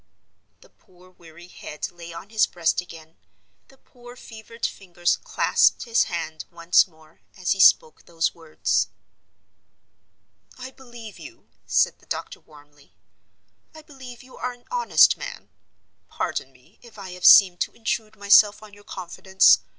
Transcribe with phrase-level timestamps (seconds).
[0.61, 3.17] The poor weary head lay on his breast again,
[3.67, 8.87] the poor fevered fingers clasped his hand once more, as he spoke those words.
[10.57, 12.95] "I believe you," said the doctor, warmly.
[13.75, 18.63] "I believe you are an honest man.—Pardon me if I have seemed to intrude myself
[18.63, 19.59] on your confidence.